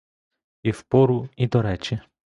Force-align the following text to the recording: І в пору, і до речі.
І 0.63 0.71
в 0.71 0.81
пору, 0.81 1.29
і 1.35 1.47
до 1.47 1.61
речі. 1.61 1.99